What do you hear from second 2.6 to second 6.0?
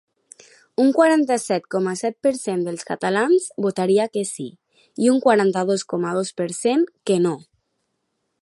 dels catalans votaria que sí, i un quaranta-dos